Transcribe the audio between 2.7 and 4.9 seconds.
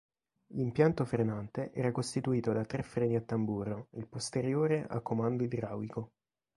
freni a tamburo, il posteriore